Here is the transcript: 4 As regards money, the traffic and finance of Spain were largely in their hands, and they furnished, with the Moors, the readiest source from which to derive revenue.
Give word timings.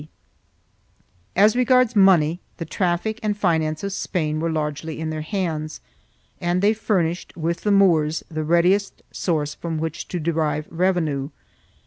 4 0.01 0.09
As 1.43 1.55
regards 1.55 1.95
money, 1.95 2.39
the 2.57 2.65
traffic 2.65 3.19
and 3.21 3.37
finance 3.37 3.83
of 3.83 3.93
Spain 3.93 4.39
were 4.39 4.49
largely 4.51 4.99
in 4.99 5.11
their 5.11 5.21
hands, 5.21 5.79
and 6.39 6.63
they 6.63 6.73
furnished, 6.73 7.37
with 7.37 7.61
the 7.61 7.71
Moors, 7.71 8.23
the 8.27 8.43
readiest 8.43 9.03
source 9.11 9.53
from 9.53 9.77
which 9.77 10.07
to 10.07 10.19
derive 10.19 10.65
revenue. 10.71 11.29